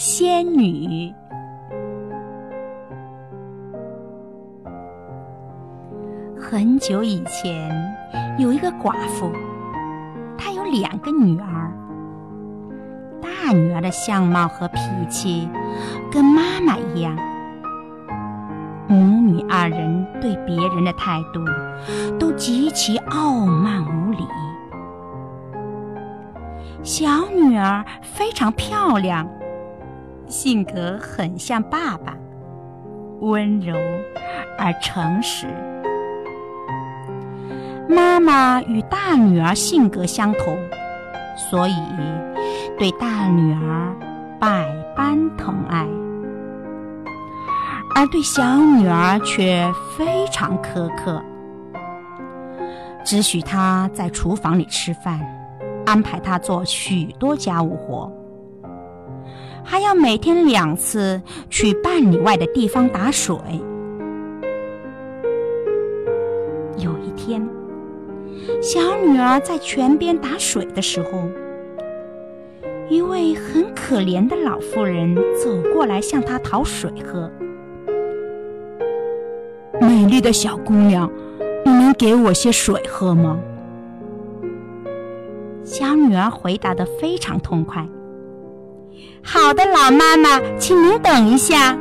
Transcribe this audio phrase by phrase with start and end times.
[0.00, 1.12] 仙女。
[6.40, 7.68] 很久以前，
[8.38, 9.32] 有一个寡妇，
[10.38, 11.72] 她有两个女儿。
[13.20, 15.48] 大女儿的相貌和脾气
[16.12, 17.16] 跟妈妈一样，
[18.86, 21.44] 母女二人对别人的态度
[22.20, 24.18] 都极其傲慢无礼。
[26.84, 29.28] 小女儿非常漂亮，
[30.28, 32.16] 性格很像爸爸，
[33.20, 33.74] 温柔
[34.58, 35.46] 而诚实。
[37.88, 40.56] 妈妈与大女儿性格相同，
[41.50, 41.74] 所以
[42.78, 43.96] 对大女儿
[44.38, 45.86] 百般疼爱，
[47.94, 49.66] 而对小女儿却
[49.96, 51.22] 非常苛刻，
[53.04, 55.18] 只许她在厨房里吃饭。
[55.86, 58.12] 安排他做许多家务活，
[59.64, 61.20] 还要每天两次
[61.50, 63.36] 去半里外的地方打水。
[66.76, 67.46] 有一天，
[68.62, 71.22] 小女儿在泉边打水的时候，
[72.88, 77.30] 一位很可怜的老妇人走过来向她讨水喝。
[79.80, 81.10] 美丽的小姑娘，
[81.64, 83.38] 你能给我些水喝吗？
[85.64, 87.86] 小女儿回答的非常痛快。
[89.22, 91.76] 好的，老妈妈，请您等一下。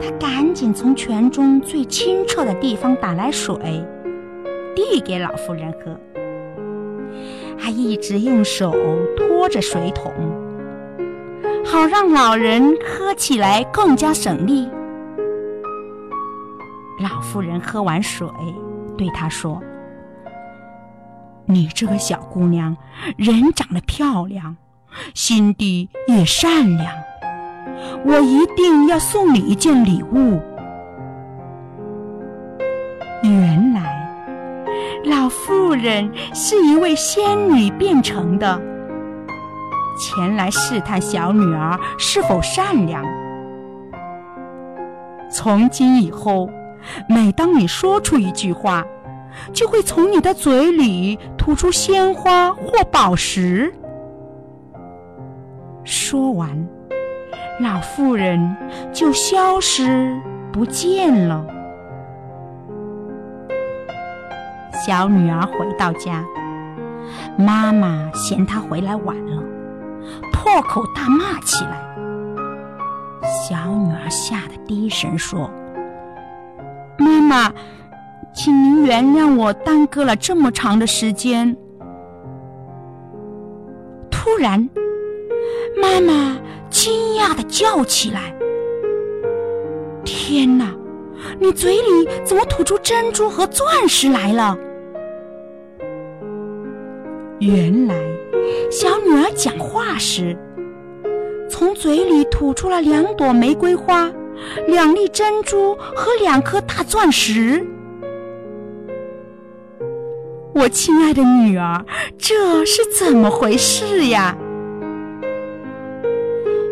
[0.00, 3.56] 她赶紧从泉中最清澈的地方打来水，
[4.74, 5.98] 递给老妇人喝，
[7.56, 8.72] 还一直用手
[9.16, 10.12] 托着水桶，
[11.64, 14.68] 好让老人喝起来更加省力。
[17.00, 18.28] 老妇人喝完水，
[18.96, 19.60] 对她说。
[21.46, 22.76] 你这个小姑娘，
[23.16, 24.56] 人长得漂亮，
[25.14, 26.92] 心地也善良，
[28.04, 30.40] 我一定要送你一件礼物。
[33.22, 34.06] 原来，
[35.04, 38.60] 老妇人是一位仙女变成的，
[39.98, 43.02] 前来试探小女儿是否善良。
[45.30, 46.48] 从今以后，
[47.08, 48.84] 每当你说出一句话，
[49.52, 53.74] 就会从你的嘴里吐出鲜花或宝石。
[55.84, 56.50] 说完，
[57.60, 58.56] 老妇人
[58.92, 61.46] 就消失不见了。
[64.84, 66.24] 小女儿回到家，
[67.38, 69.42] 妈妈嫌她回来晚了，
[70.32, 71.80] 破口大骂起来。
[73.22, 75.50] 小女儿吓得低声说
[76.98, 77.52] ：“妈妈。”
[78.36, 81.56] 请您原谅我耽搁了这么长的时间。
[84.10, 84.68] 突然，
[85.76, 86.38] 妈妈
[86.70, 88.34] 惊讶的叫起来
[90.04, 90.74] ：“天哪，
[91.38, 94.56] 你嘴里怎么吐出珍珠和钻石来了？”
[97.40, 97.94] 原来，
[98.70, 100.36] 小女儿讲话时，
[101.50, 104.10] 从嘴里吐出了两朵玫瑰花、
[104.68, 107.66] 两粒珍珠和两颗大钻石。
[110.54, 111.84] 我亲爱的女儿，
[112.16, 114.36] 这是怎么回事呀？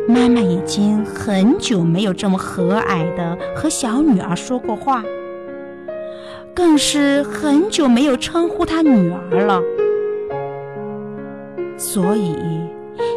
[0.09, 5.03] 妈妈已经很久没有这么和蔼的和小女儿说过话，
[6.55, 9.63] 更是很久没有称呼她女儿了。
[11.79, 12.37] 所以，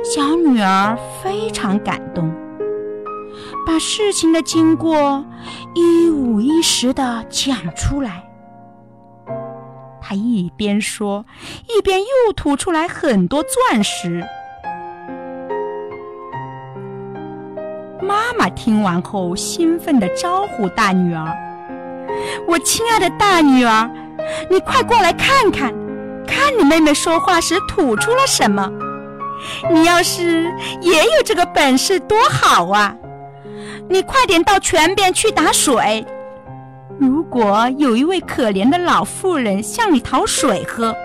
[0.03, 2.31] 小女儿非常感动，
[3.66, 5.25] 把事情的经过
[5.73, 8.23] 一五一十的讲出来。
[10.02, 11.25] 他一边说，
[11.67, 14.23] 一边又吐出来很多钻石。
[18.25, 21.31] 妈妈听完后，兴奋地招呼大女儿
[22.49, 23.87] ：“我亲爱的大女儿，
[24.49, 25.72] 你快过来看看，
[26.25, 28.67] 看你妹妹说话时吐出了什么。
[29.72, 30.51] 你要是
[30.81, 32.95] 也有这个本事，多好啊！
[33.87, 36.03] 你快点到泉边去打水。”
[36.97, 40.95] 如果有一位可怜的老妇人向你讨水喝，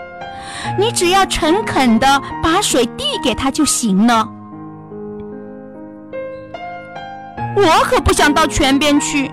[0.78, 4.26] 你只要诚恳地把水递给她就行了。
[7.56, 9.30] 我可不想到泉边去，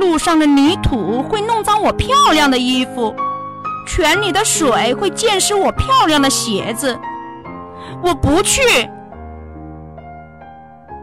[0.00, 3.14] 路上的泥土会弄脏我漂亮的衣服，
[3.86, 6.98] 泉里的水会溅湿我漂亮的鞋子。
[8.02, 8.60] 我不去！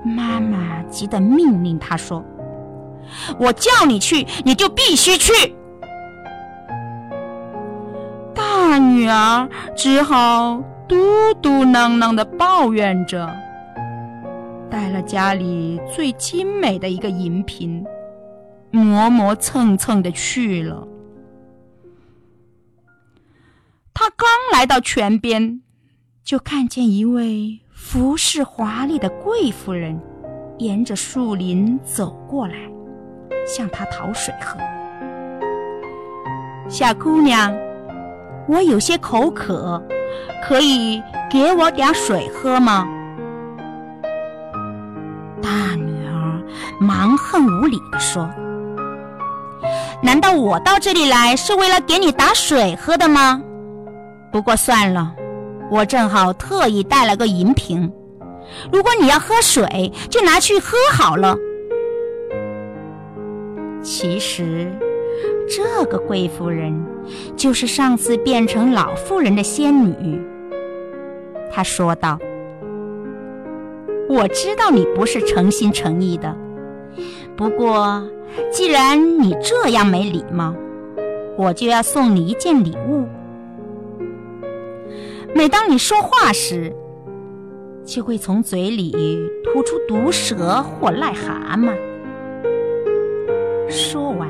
[0.03, 2.23] 妈妈急得命令他说。
[3.37, 5.55] 我叫你去，你就必须去。
[8.33, 13.29] 大女儿只好嘟嘟囔囔的抱怨着，
[14.71, 17.85] 带了家里最精美的一个银瓶，
[18.71, 20.87] 磨磨蹭蹭的去了。
[23.93, 25.61] 他刚来到泉边，
[26.23, 29.99] 就看见一位服饰华丽的贵妇人
[30.57, 32.55] 沿着树林走过来，
[33.45, 34.57] 向他讨水喝。
[36.69, 37.53] 小姑娘，
[38.47, 39.83] 我有些口渴，
[40.41, 42.87] 可以给我点水喝吗？
[47.31, 48.29] 蛮横无理地说
[50.03, 53.41] ：“难道我到这里来是为了给你打水喝的吗？”
[54.33, 55.13] 不过算了，
[55.69, 57.89] 我正好特意带了个银瓶，
[58.71, 61.37] 如果你要喝水，就拿去喝好了。
[63.81, 64.69] 其实，
[65.47, 66.85] 这个贵妇人
[67.37, 70.21] 就是上次变成老妇人的仙女。
[71.49, 72.19] 她说道
[74.09, 76.35] ：“我知道你不是诚心诚意的，
[77.35, 78.03] 不过
[78.51, 80.53] 既然你这样没礼貌，
[81.37, 83.07] 我就要送你一件礼物。”
[85.33, 86.73] 每当你说话时，
[87.85, 88.91] 就会从嘴里
[89.43, 91.73] 吐出毒蛇或癞蛤蟆。
[93.69, 94.27] 说完，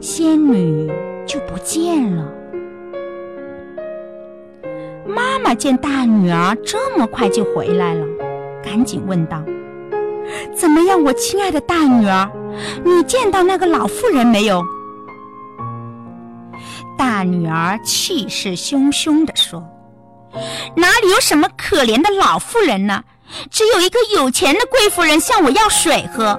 [0.00, 0.90] 仙女
[1.26, 2.26] 就不见了。
[5.06, 8.06] 妈妈见大女儿这么快就回来了，
[8.64, 9.42] 赶紧问道
[10.54, 12.30] ：“怎么样，我亲爱的大女儿？
[12.84, 14.64] 你见到那个老妇人没有？”
[16.98, 19.62] 大女儿气势汹汹地说。
[20.76, 23.02] 哪里有什么可怜的老妇人呢？
[23.50, 26.38] 只有一个有钱的贵妇人向我要水喝。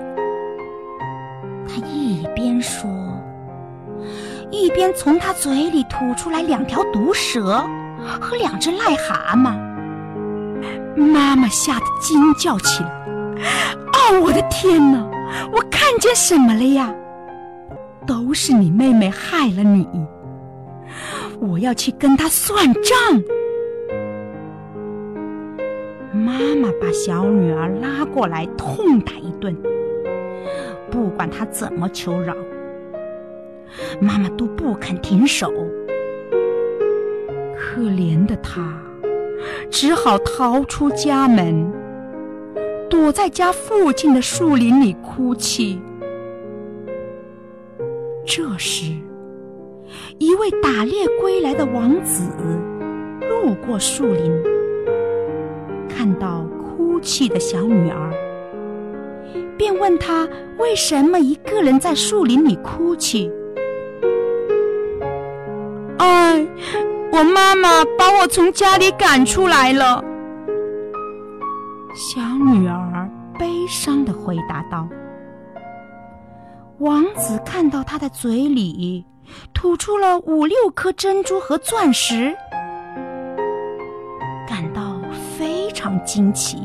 [1.67, 2.89] 她一边说，
[4.51, 7.63] 一边从她嘴里吐出来两条毒蛇
[8.21, 9.57] 和两只癞蛤蟆。
[10.95, 12.89] 妈妈吓得惊叫起来
[13.93, 14.99] ：“哦，我的天哪！
[15.51, 16.93] 我看见什么了呀？
[18.05, 19.87] 都是你妹妹害了你！
[21.39, 22.93] 我要去跟她算账。”
[26.11, 29.55] 妈妈把小女儿拉过来痛打一顿，
[30.89, 32.33] 不管她怎么求饶，
[34.01, 35.53] 妈妈都不肯停手。
[37.55, 38.73] 可怜的她，
[39.69, 41.71] 只好逃出家门，
[42.99, 45.81] 躲在家附近的树林里哭泣。
[48.25, 48.91] 这时，
[50.17, 52.29] 一位打猎归来的王子
[53.21, 54.43] 路过树林。
[55.87, 58.11] 看到哭泣的小女儿，
[59.57, 63.31] 便问她为什么一个人在树林里哭泣。
[65.99, 66.45] 哎，
[67.13, 70.03] 我妈妈把我从家里赶出来了。
[71.95, 72.21] 小
[72.53, 72.88] 女儿
[73.39, 74.87] 悲伤的回答道。
[76.77, 79.03] 王子看到她的嘴里
[79.53, 82.35] 吐出了五六颗珍珠和钻石。
[84.47, 84.99] 感到
[85.37, 86.57] 非常惊奇，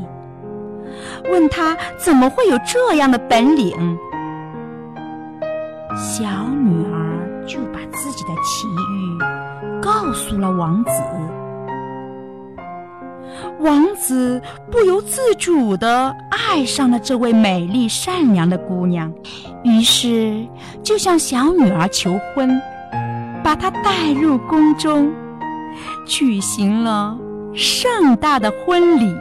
[1.30, 3.96] 问他怎么会有这样的本领。
[5.94, 10.90] 小女儿就把自己的奇遇告诉了王子。
[13.64, 19.10] 王子不由自主地爱上了这位美丽善良的姑娘，
[19.62, 20.46] 于是
[20.82, 22.60] 就向小女儿求婚，
[23.42, 25.10] 把她带入宫中，
[26.06, 27.16] 举行了。
[27.54, 29.16] 盛大的婚礼，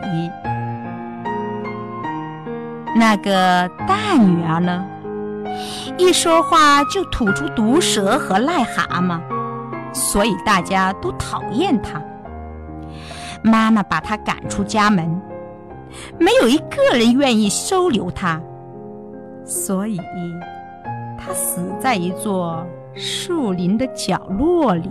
[2.98, 4.84] 那个大女儿呢？
[5.98, 9.22] 一说话就吐出毒蛇和癞蛤蟆，
[9.94, 12.02] 所以大家都讨厌她。
[13.44, 15.22] 妈妈把他赶出家门，
[16.18, 18.42] 没有一个人愿意收留他，
[19.46, 20.00] 所以
[21.18, 24.90] 他死在一座树林的角落里。